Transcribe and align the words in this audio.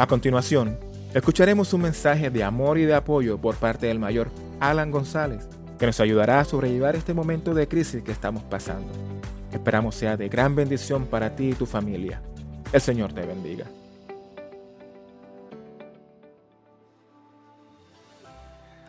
A 0.00 0.06
continuación, 0.06 0.78
escucharemos 1.12 1.74
un 1.74 1.82
mensaje 1.82 2.30
de 2.30 2.42
amor 2.42 2.78
y 2.78 2.86
de 2.86 2.94
apoyo 2.94 3.36
por 3.36 3.56
parte 3.56 3.86
del 3.86 3.98
mayor 3.98 4.30
Alan 4.58 4.90
González, 4.90 5.46
que 5.78 5.84
nos 5.84 6.00
ayudará 6.00 6.40
a 6.40 6.44
sobrellevar 6.46 6.96
este 6.96 7.12
momento 7.12 7.52
de 7.52 7.68
crisis 7.68 8.02
que 8.02 8.10
estamos 8.10 8.42
pasando. 8.44 8.90
Esperamos 9.52 9.94
sea 9.94 10.16
de 10.16 10.30
gran 10.30 10.56
bendición 10.56 11.04
para 11.04 11.36
ti 11.36 11.50
y 11.50 11.52
tu 11.52 11.66
familia. 11.66 12.22
El 12.72 12.80
Señor 12.80 13.12
te 13.12 13.26
bendiga. 13.26 13.66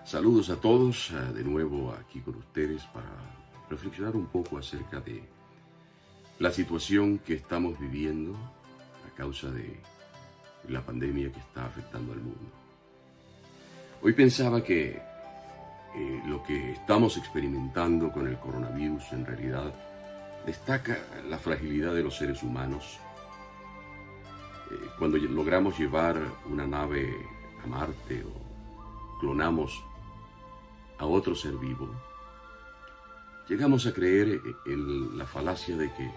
Saludos 0.06 0.50
a 0.50 0.56
todos, 0.56 1.12
eh, 1.12 1.34
de 1.34 1.44
nuevo 1.44 1.94
aquí 2.00 2.22
con 2.22 2.36
ustedes 2.36 2.84
para 2.94 3.12
reflexionar 3.70 4.16
un 4.16 4.28
poco 4.28 4.58
acerca 4.58 5.02
de 5.02 5.22
la 6.40 6.52
situación 6.52 7.20
que 7.20 7.34
estamos 7.34 7.78
viviendo 7.78 8.34
a 9.06 9.14
causa 9.18 9.52
de 9.52 9.78
la 10.70 10.82
pandemia 10.82 11.32
que 11.32 11.40
está 11.40 11.66
afectando 11.66 12.14
al 12.14 12.20
mundo. 12.20 12.52
Hoy 14.02 14.14
pensaba 14.14 14.64
que 14.64 15.02
eh, 15.96 16.22
lo 16.26 16.42
que 16.44 16.72
estamos 16.72 17.18
experimentando 17.18 18.12
con 18.12 18.28
el 18.28 18.38
coronavirus 18.38 19.12
en 19.14 19.26
realidad 19.26 19.74
destaca 20.46 20.98
la 21.30 21.38
fragilidad 21.38 21.94
de 21.94 22.04
los 22.04 22.18
seres 22.18 22.42
humanos. 22.44 23.00
Eh, 24.72 24.76
cuando 24.98 25.18
logramos 25.18 25.78
llevar 25.78 26.18
una 26.50 26.66
nave 26.66 27.14
a 27.64 27.68
Marte 27.68 28.24
o 28.24 29.20
clonamos 29.20 29.84
a 30.98 31.06
otro 31.06 31.36
ser 31.36 31.54
vivo, 31.58 31.90
llegamos 33.50 33.86
a 33.86 33.94
creer 33.94 34.42
en 34.66 35.18
la 35.18 35.26
falacia 35.26 35.76
de 35.76 35.92
que 35.94 36.10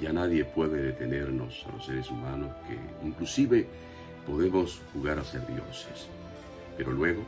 ya 0.00 0.12
nadie 0.12 0.44
puede 0.44 0.82
detenernos 0.82 1.64
a 1.66 1.72
los 1.72 1.86
seres 1.86 2.10
humanos, 2.10 2.54
que 2.66 3.06
inclusive 3.06 3.68
podemos 4.26 4.80
jugar 4.92 5.18
a 5.18 5.24
ser 5.24 5.46
dioses. 5.46 6.08
Pero 6.76 6.92
luego 6.92 7.22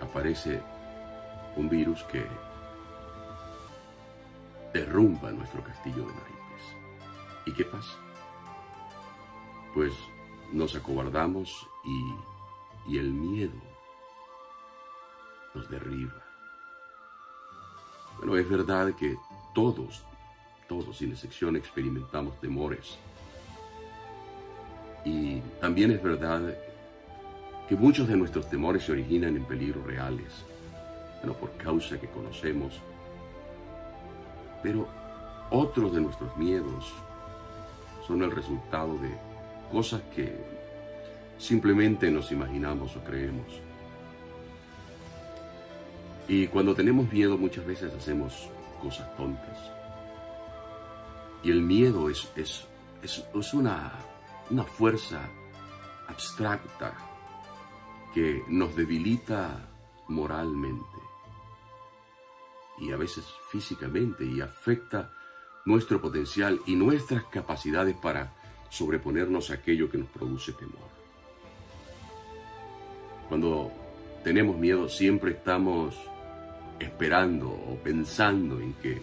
aparece 0.00 0.60
un 1.56 1.68
virus 1.68 2.02
que 2.04 2.24
derrumba 4.72 5.30
nuestro 5.30 5.62
castillo 5.62 5.98
de 5.98 6.12
naipes. 6.12 7.46
¿Y 7.46 7.52
qué 7.52 7.64
pasa? 7.64 7.92
Pues 9.74 9.92
nos 10.52 10.74
acobardamos 10.74 11.68
y, 11.84 12.92
y 12.92 12.98
el 12.98 13.12
miedo 13.12 13.60
nos 15.54 15.68
derriba. 15.70 16.24
Bueno, 18.18 18.36
es 18.36 18.48
verdad 18.48 18.94
que 18.94 19.16
todos 19.54 20.04
todos 20.70 20.98
sin 20.98 21.10
excepción 21.10 21.56
experimentamos 21.56 22.40
temores. 22.40 22.96
Y 25.04 25.40
también 25.60 25.90
es 25.90 26.00
verdad 26.00 26.42
que 27.68 27.74
muchos 27.74 28.06
de 28.06 28.16
nuestros 28.16 28.48
temores 28.48 28.84
se 28.84 28.92
originan 28.92 29.36
en 29.36 29.44
peligros 29.44 29.84
reales, 29.84 30.44
no 31.24 31.32
por 31.32 31.50
causa 31.56 31.98
que 31.98 32.06
conocemos, 32.06 32.80
pero 34.62 34.86
otros 35.50 35.92
de 35.92 36.02
nuestros 36.02 36.36
miedos 36.36 36.92
son 38.06 38.22
el 38.22 38.30
resultado 38.30 38.96
de 38.98 39.10
cosas 39.72 40.00
que 40.14 40.36
simplemente 41.36 42.12
nos 42.12 42.30
imaginamos 42.30 42.94
o 42.94 43.00
creemos. 43.00 43.60
Y 46.28 46.46
cuando 46.46 46.76
tenemos 46.76 47.12
miedo 47.12 47.36
muchas 47.36 47.66
veces 47.66 47.92
hacemos 47.92 48.48
cosas 48.80 49.16
tontas 49.16 49.79
y 51.42 51.50
el 51.50 51.62
miedo 51.62 52.10
es, 52.10 52.30
es, 52.36 52.66
es, 53.02 53.54
una, 53.54 53.92
una 54.50 54.64
fuerza 54.64 55.28
abstracta 56.08 56.94
que 58.14 58.42
nos 58.48 58.74
debilita 58.76 59.68
moralmente 60.08 60.98
y 62.78 62.92
a 62.92 62.96
veces 62.96 63.24
físicamente 63.50 64.24
y 64.24 64.40
afecta 64.40 65.12
nuestro 65.66 66.00
potencial 66.00 66.60
y 66.66 66.74
nuestras 66.74 67.24
capacidades 67.24 67.96
para 67.96 68.32
sobreponernos 68.70 69.50
a 69.50 69.54
aquello 69.54 69.90
que 69.90 69.98
nos 69.98 70.08
produce 70.08 70.52
temor. 70.52 70.88
Cuando 73.28 73.70
tenemos 74.24 74.56
miedo 74.56 74.88
siempre 74.88 75.32
estamos 75.32 75.94
esperando 76.78 77.50
o 77.50 77.76
pensando 77.82 78.58
en 78.58 78.72
que 78.74 79.00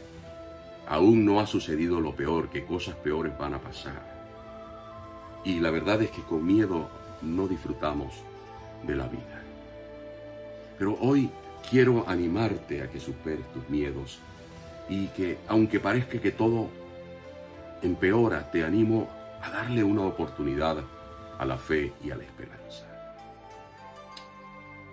aún 0.88 1.26
no 1.26 1.40
ha 1.40 1.48
sucedido 1.48 2.00
lo 2.00 2.16
peor, 2.16 2.50
que 2.50 2.66
cosas 2.66 2.96
peores 2.96 3.38
van 3.38 3.54
a 3.54 3.60
pasar. 3.60 4.18
Y 5.44 5.60
la 5.60 5.70
verdad 5.70 6.02
es 6.02 6.12
que 6.12 6.22
con 6.22 6.46
miedo 6.46 6.90
no 7.22 7.48
disfrutamos 7.48 8.14
de 8.84 8.96
la 8.96 9.08
vida. 9.08 9.44
Pero 10.78 10.98
hoy 11.00 11.30
quiero 11.70 12.08
animarte 12.08 12.82
a 12.82 12.90
que 12.90 13.00
superes 13.00 13.52
tus 13.52 13.68
miedos 13.70 14.20
y 14.90 15.08
que 15.08 15.38
aunque 15.48 15.80
parezca 15.80 16.20
que 16.20 16.32
todo 16.32 16.70
empeora, 17.82 18.50
te 18.52 18.64
animo 18.64 19.10
a 19.42 19.50
darle 19.50 19.84
una 19.84 20.02
oportunidad 20.02 20.78
a 21.38 21.46
la 21.46 21.58
fe 21.58 21.94
y 22.04 22.12
a 22.12 22.16
la 22.16 22.24
esperanza. 22.24 22.86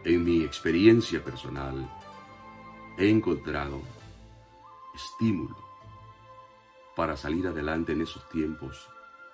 En 0.05 0.25
mi 0.25 0.43
experiencia 0.45 1.23
personal 1.23 1.89
he 2.99 3.09
encontrado 3.09 3.81
estímulo 4.95 5.64
para 6.97 7.17
salir 7.17 7.47
adelante 7.47 7.93
en 7.93 8.03
esos 8.03 8.29
tiempos 8.29 8.89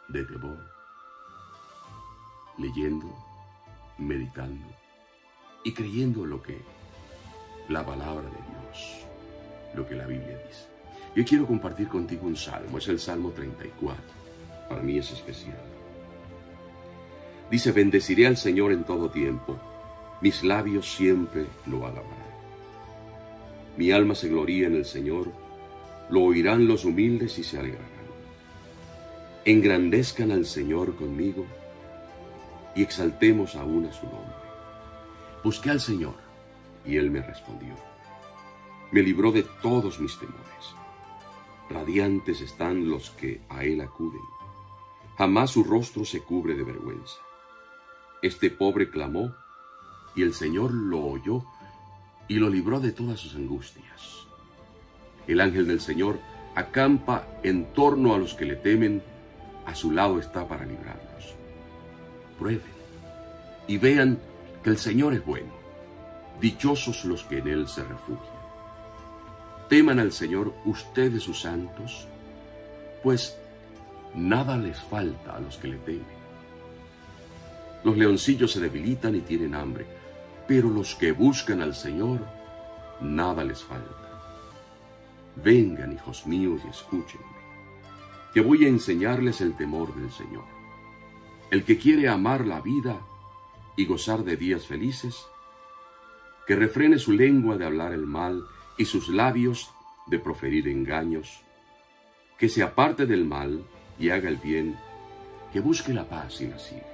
de 0.09 0.25
temor, 0.25 0.59
leyendo, 2.59 3.07
meditando 3.99 4.67
y 5.65 5.73
creyendo 5.73 6.25
lo 6.25 6.43
que 6.43 6.61
la 7.69 7.85
palabra 7.85 8.25
de 8.25 8.31
Dios, 8.31 9.07
lo 9.75 9.87
que 9.87 9.95
la 9.95 10.07
Biblia 10.07 10.41
dice. 10.49 10.67
Yo 11.15 11.25
quiero 11.25 11.47
compartir 11.47 11.89
contigo 11.89 12.27
un 12.27 12.37
salmo, 12.37 12.79
es 12.79 12.89
el 12.89 12.99
Salmo 12.99 13.31
34. 13.31 14.03
Para 14.69 14.83
mí 14.83 14.99
es 14.99 15.11
especial. 15.11 15.59
Dice, 17.51 17.73
bendeciré 17.73 18.27
al 18.27 18.37
Señor 18.37 18.73
en 18.73 18.85
todo 18.85 19.11
tiempo, 19.11 19.59
mis 20.21 20.45
labios 20.45 20.93
siempre 20.95 21.47
lo 21.67 21.79
alabarán. 21.79 22.31
Mi 23.77 23.91
alma 23.91 24.15
se 24.15 24.29
gloría 24.29 24.69
en 24.69 24.77
el 24.77 24.85
Señor, 24.85 25.33
lo 26.11 26.23
oirán 26.23 26.67
los 26.67 26.85
humildes 26.85 27.39
y 27.39 27.45
se 27.45 27.59
alegrarán. 27.59 27.89
Engrandezcan 29.45 30.33
al 30.33 30.45
Señor 30.45 30.97
conmigo 30.97 31.47
y 32.75 32.83
exaltemos 32.83 33.55
aún 33.55 33.87
a 33.87 33.93
su 33.93 34.07
nombre. 34.07 34.35
Busqué 35.43 35.71
al 35.71 35.81
Señor 35.81 36.17
y 36.85 36.97
Él 36.97 37.11
me 37.11 37.23
respondió. 37.23 37.75
Me 38.91 39.03
libró 39.03 39.33
de 39.33 39.45
todos 39.63 40.01
mis 40.01 40.19
temores. 40.19 40.75
Radiantes 41.71 42.41
están 42.41 42.89
los 42.89 43.11
que 43.11 43.41
a 43.49 43.65
Él 43.65 43.81
acuden. 43.81 44.23
Jamás 45.17 45.51
su 45.51 45.63
rostro 45.63 46.05
se 46.05 46.23
cubre 46.23 46.55
de 46.55 46.65
vergüenza. 46.65 47.19
Este 48.23 48.51
pobre 48.51 48.91
clamó 48.91 49.33
y 50.17 50.23
el 50.23 50.35
Señor 50.35 50.73
lo 50.73 51.05
oyó 51.05 51.45
y 52.27 52.35
lo 52.35 52.49
libró 52.49 52.81
de 52.81 52.93
todas 52.93 53.21
sus 53.21 53.37
angustias. 53.37 54.27
El 55.27 55.41
ángel 55.41 55.67
del 55.67 55.81
Señor 55.81 56.19
acampa 56.55 57.27
en 57.43 57.67
torno 57.73 58.15
a 58.15 58.19
los 58.19 58.35
que 58.35 58.45
le 58.45 58.57
temen, 58.57 59.03
a 59.67 59.75
su 59.75 59.93
lado 59.93 60.19
está 60.19 60.47
para 60.47 60.65
librarlos. 60.65 61.35
Prueben 62.39 62.81
y 63.71 63.79
vean 63.79 64.19
que 64.65 64.71
el 64.71 64.79
Señor 64.79 65.15
es 65.15 65.25
bueno. 65.25 65.53
Dichosos 66.41 67.05
los 67.05 67.23
que 67.23 67.39
en 67.39 67.47
Él 67.47 67.69
se 67.69 67.85
refugian. 67.85 68.41
Teman 69.69 70.01
al 70.01 70.11
Señor 70.11 70.53
ustedes 70.65 71.23
sus 71.23 71.43
santos, 71.43 72.09
pues 73.05 73.39
nada 74.15 74.57
les 74.57 74.81
falta 74.81 75.37
a 75.37 75.41
los 75.41 75.57
que 75.57 75.69
le 75.69 75.77
temen. 75.77 76.21
Los 77.85 77.97
leoncillos 77.97 78.51
se 78.51 78.61
debilitan 78.61 79.15
y 79.15 79.21
tienen 79.21 79.55
hambre, 79.55 79.87
pero 80.49 80.69
los 80.69 80.97
que 80.97 81.13
buscan 81.13 81.63
al 81.63 81.77
Señor, 81.77 82.19
nada 83.01 83.45
les 83.45 83.63
falta. 83.63 84.10
Vengan, 85.43 85.93
hijos 85.93 86.27
míos, 86.27 86.61
y 86.65 86.69
escúchenme, 86.69 87.25
que 88.35 88.41
voy 88.41 88.65
a 88.65 88.69
enseñarles 88.69 89.41
el 89.41 89.57
temor 89.57 89.95
del 89.95 90.11
Señor. 90.11 90.45
El 91.51 91.65
que 91.65 91.79
quiere 91.79 92.09
amar 92.09 92.47
la 92.47 92.61
vida 92.61 93.01
y 93.77 93.87
gozar 93.87 94.23
de 94.23 94.37
días 94.37 94.67
felices, 94.67 95.27
que 96.47 96.57
refrene 96.57 96.99
su 96.99 97.13
lengua 97.13 97.57
de 97.57 97.65
hablar 97.65 97.93
el 97.93 98.07
mal 98.07 98.45
y 98.77 98.85
sus 98.85 99.09
labios 99.09 99.73
de 100.07 100.19
proferir 100.19 100.69
engaños, 100.69 101.43
que 102.39 102.49
se 102.49 102.63
aparte 102.63 103.07
del 103.07 103.25
mal 103.25 103.65
y 103.99 104.11
haga 104.11 104.29
el 104.29 104.37
bien, 104.37 104.77
que 105.53 105.61
busque 105.61 105.95
la 105.95 106.09
paz 106.09 106.41
y 106.41 106.49
la 106.49 106.59
siga. 106.59 106.85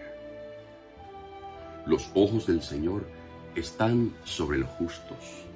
Los 1.86 2.10
ojos 2.14 2.46
del 2.46 2.62
Señor 2.62 3.08
están 3.54 4.14
sobre 4.24 4.58
los 4.58 4.68
justos, 4.70 5.46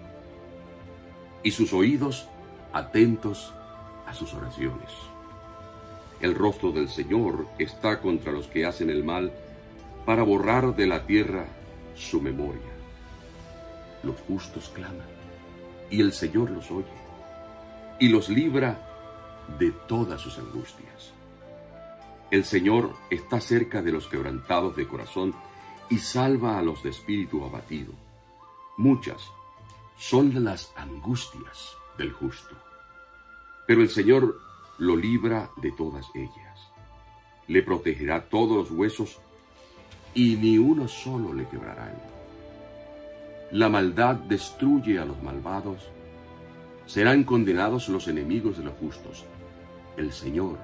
y 1.42 1.50
sus 1.50 1.72
oídos 1.72 2.28
atentos 2.72 3.52
a 4.06 4.14
sus 4.14 4.34
oraciones. 4.34 4.90
El 6.20 6.34
rostro 6.34 6.72
del 6.72 6.88
Señor 6.88 7.46
está 7.58 8.00
contra 8.00 8.32
los 8.32 8.46
que 8.46 8.67
hacen 8.67 8.90
el 8.90 9.05
mal, 9.05 9.32
para 10.05 10.22
borrar 10.22 10.75
de 10.75 10.87
la 10.87 11.06
tierra 11.06 11.46
su 11.94 12.20
memoria. 12.20 12.61
Los 14.02 14.20
justos 14.22 14.70
claman, 14.70 15.06
y 15.90 16.00
el 16.00 16.12
Señor 16.12 16.50
los 16.50 16.70
oye, 16.70 16.87
y 17.99 18.08
los 18.08 18.28
libra 18.28 18.78
de 19.58 19.70
todas 19.70 20.20
sus 20.20 20.38
angustias. 20.38 21.12
El 22.31 22.44
Señor 22.44 22.94
está 23.11 23.40
cerca 23.40 23.82
de 23.82 23.93
los 23.93 24.06
quebrantados 24.06 24.76
de 24.76 24.87
corazón 24.87 25.34
y 25.88 25.99
salva 25.99 26.58
a 26.58 26.62
los 26.62 26.82
de 26.82 26.90
espíritu 26.90 27.44
abatido. 27.44 27.93
Muchas 28.76 29.20
son 29.99 30.44
las 30.44 30.73
angustias 30.76 31.76
del 32.00 32.12
justo, 32.12 32.55
pero 33.67 33.82
el 33.82 33.91
Señor 33.91 34.41
lo 34.79 34.97
libra 34.97 35.50
de 35.56 35.70
todas 35.73 36.06
ellas. 36.14 36.73
Le 37.47 37.62
protegerá 37.62 38.23
todos 38.29 38.56
los 38.56 38.70
huesos 38.70 39.20
y 40.14 40.37
ni 40.37 40.56
uno 40.56 40.88
solo 40.88 41.35
le 41.35 41.47
quebrarán. 41.47 41.94
La 43.52 43.69
maldad 43.69 44.14
destruye 44.14 44.99
a 44.99 45.05
los 45.05 45.23
malvados, 45.23 45.91
serán 46.87 47.25
condenados 47.25 47.88
los 47.88 48.08
enemigos 48.08 48.56
de 48.56 48.64
los 48.64 48.75
justos. 48.75 49.26
El 49.97 50.12
Señor 50.12 50.56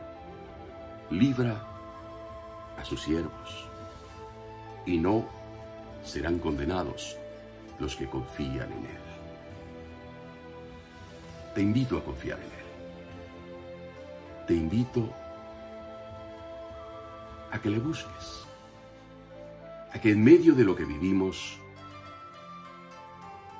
libra 1.11 1.63
a 2.79 2.85
sus 2.85 3.03
siervos 3.03 3.69
y 4.87 4.97
no 4.97 5.27
serán 6.03 6.39
condenados 6.39 7.17
los 7.79 7.95
que 7.95 8.07
confían 8.07 8.73
en 8.73 8.87
Él. 8.87 9.06
Te 11.57 11.63
invito 11.63 11.97
a 11.97 12.05
confiar 12.05 12.39
en 12.39 12.45
Él. 12.45 12.67
Te 14.47 14.55
invito 14.55 15.11
a 17.51 17.59
que 17.59 17.71
le 17.71 17.79
busques 17.79 18.47
a 19.95 19.99
que 19.99 20.11
en 20.11 20.23
medio 20.23 20.55
de 20.55 20.65
lo 20.65 20.77
que 20.77 20.85
vivimos, 20.85 21.57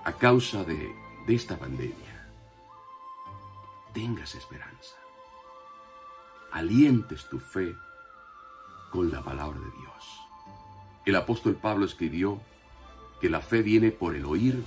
a 0.05 0.13
causa 0.13 0.63
de, 0.65 0.95
esta 1.27 1.57
pandemia, 1.57 2.29
tengas 3.95 4.35
esperanza, 4.35 4.97
alientes 6.53 7.27
tu 7.31 7.39
fe 7.39 7.75
con 8.93 9.11
la 9.11 9.23
palabra 9.23 9.59
de 9.59 9.71
Dios. 9.71 10.21
El 11.07 11.17
apóstol 11.17 11.55
Pablo 11.55 11.87
escribió 11.87 12.43
que 13.23 13.31
la 13.31 13.41
fe 13.41 13.63
viene 13.63 13.91
por 13.91 14.15
el 14.15 14.27
oír, 14.27 14.63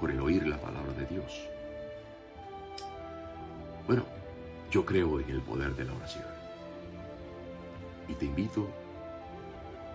por 0.00 0.10
el 0.10 0.20
oír 0.20 0.46
la 0.46 0.58
palabra 0.58 0.94
de 0.94 1.04
Dios. 1.04 1.38
Bueno, 3.88 4.04
yo 4.70 4.84
creo 4.84 5.18
en 5.18 5.30
el 5.30 5.40
poder 5.40 5.74
de 5.74 5.86
la 5.86 5.94
oración. 5.94 6.26
Y 8.06 8.12
te 8.12 8.26
invito 8.26 8.68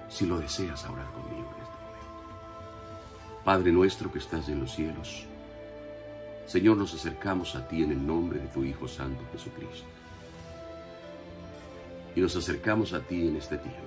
si 0.10 0.26
lo 0.26 0.40
deseas 0.40 0.84
orar 0.86 1.12
conmigo 1.12 1.48
en 1.56 1.62
este 1.62 1.78
momento. 1.78 3.44
Padre 3.46 3.72
nuestro 3.72 4.12
que 4.12 4.18
estás 4.18 4.50
en 4.50 4.62
los 4.62 4.74
cielos, 4.74 5.26
Señor, 6.48 6.78
nos 6.78 6.92
acercamos 6.96 7.56
a 7.56 7.68
ti 7.68 7.84
en 7.84 7.92
el 7.92 8.06
nombre 8.06 8.40
de 8.40 8.48
tu 8.48 8.64
Hijo 8.64 8.88
Santo 8.88 9.24
Jesucristo. 9.32 9.88
Y 12.16 12.22
nos 12.22 12.36
acercamos 12.36 12.94
a 12.94 13.02
ti 13.02 13.28
en 13.28 13.36
este 13.36 13.60
tiempo. 13.60 13.80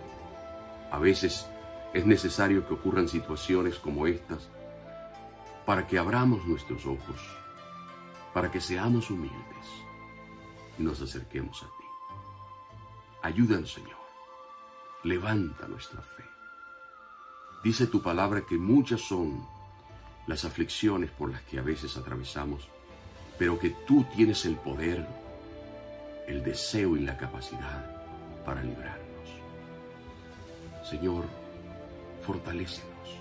A 0.92 1.00
veces 1.00 1.48
es 1.92 2.06
necesario 2.06 2.66
que 2.68 2.74
ocurran 2.74 3.08
situaciones 3.08 3.74
como 3.80 4.06
estas 4.06 4.48
para 5.64 5.84
que 5.84 5.98
abramos 5.98 6.46
nuestros 6.46 6.86
ojos, 6.86 7.20
para 8.32 8.52
que 8.52 8.60
seamos 8.60 9.10
humildes 9.10 9.85
nos 10.78 11.00
acerquemos 11.00 11.62
a 11.62 11.66
ti. 11.66 11.84
Ayúdanos, 13.22 13.72
Señor 13.72 14.06
levanta 15.06 15.68
nuestra 15.68 16.02
fe. 16.02 16.24
Dice 17.62 17.86
tu 17.86 18.02
palabra 18.02 18.42
que 18.42 18.58
muchas 18.58 19.00
son 19.00 19.46
las 20.26 20.44
aflicciones 20.44 21.10
por 21.10 21.30
las 21.30 21.42
que 21.42 21.58
a 21.58 21.62
veces 21.62 21.96
atravesamos, 21.96 22.68
pero 23.38 23.58
que 23.58 23.70
tú 23.86 24.04
tienes 24.14 24.44
el 24.46 24.56
poder, 24.56 25.06
el 26.26 26.42
deseo 26.42 26.96
y 26.96 27.00
la 27.00 27.16
capacidad 27.16 28.44
para 28.44 28.62
librarnos. 28.62 29.06
Señor, 30.82 31.24
fortalécenos, 32.24 33.20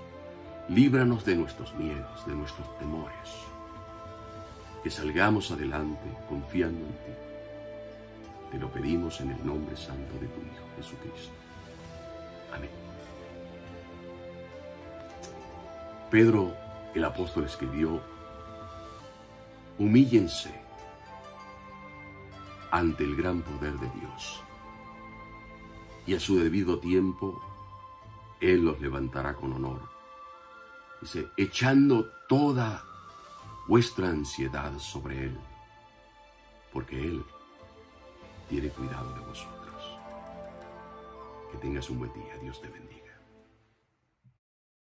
líbranos 0.69 1.23
de 1.23 1.35
nuestros 1.35 1.73
miedos, 1.75 2.25
de 2.25 2.33
nuestros 2.33 2.79
temores, 2.79 3.29
que 4.83 4.89
salgamos 4.89 5.51
adelante 5.51 6.09
confiando 6.27 6.79
en 6.79 6.93
ti. 6.93 7.34
Te 8.51 8.59
lo 8.59 8.71
pedimos 8.71 9.19
en 9.21 9.31
el 9.31 9.45
nombre 9.45 9.75
santo 9.75 10.13
de 10.19 10.27
tu 10.27 10.39
Hijo 10.41 10.65
Jesucristo. 10.77 11.45
Pedro, 16.15 16.55
el 16.93 17.03
apóstol, 17.03 17.43
escribió, 17.43 17.99
humíllense 19.77 20.53
ante 22.71 23.03
el 23.03 23.15
gran 23.15 23.41
poder 23.41 23.73
de 23.73 23.89
Dios, 23.99 24.41
y 26.05 26.13
a 26.13 26.19
su 26.19 26.39
debido 26.39 26.79
tiempo 26.79 27.41
Él 28.39 28.63
los 28.63 28.79
levantará 28.79 29.33
con 29.33 29.53
honor. 29.53 29.81
Dice, 31.01 31.27
echando 31.35 32.07
toda 32.29 32.83
vuestra 33.67 34.07
ansiedad 34.07 34.77
sobre 34.77 35.25
Él, 35.25 35.39
porque 36.71 36.97
Él 36.97 37.25
tiene 38.49 38.69
cuidado 38.69 39.13
de 39.13 39.19
vosotros. 39.21 39.99
Que 41.51 41.57
tengas 41.57 41.89
un 41.89 41.99
buen 41.99 42.13
día. 42.13 42.37
Dios 42.41 42.61
te 42.61 42.67
bendiga. 42.69 43.04